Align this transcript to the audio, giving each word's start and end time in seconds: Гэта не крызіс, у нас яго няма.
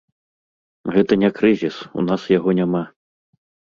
Гэта 0.95 1.13
не 1.23 1.29
крызіс, 1.39 1.75
у 1.99 2.07
нас 2.11 2.21
яго 2.37 2.49
няма. 2.61 2.83